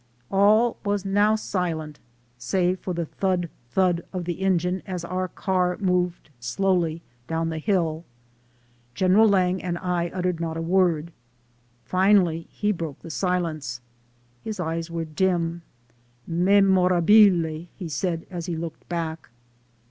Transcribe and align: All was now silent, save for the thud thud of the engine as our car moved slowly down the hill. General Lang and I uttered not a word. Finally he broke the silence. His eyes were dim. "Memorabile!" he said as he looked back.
All 0.31 0.77
was 0.83 1.05
now 1.05 1.35
silent, 1.35 1.99
save 2.39 2.79
for 2.79 2.91
the 2.91 3.05
thud 3.05 3.49
thud 3.69 4.03
of 4.11 4.25
the 4.25 4.41
engine 4.41 4.81
as 4.87 5.05
our 5.05 5.27
car 5.27 5.77
moved 5.79 6.31
slowly 6.39 7.03
down 7.27 7.49
the 7.49 7.59
hill. 7.59 8.03
General 8.95 9.29
Lang 9.29 9.61
and 9.61 9.77
I 9.77 10.07
uttered 10.07 10.39
not 10.39 10.57
a 10.57 10.59
word. 10.63 11.11
Finally 11.85 12.47
he 12.49 12.71
broke 12.71 12.97
the 13.01 13.11
silence. 13.11 13.79
His 14.43 14.59
eyes 14.59 14.89
were 14.89 15.05
dim. 15.05 15.61
"Memorabile!" 16.25 17.67
he 17.77 17.87
said 17.87 18.25
as 18.31 18.47
he 18.47 18.55
looked 18.55 18.89
back. 18.89 19.29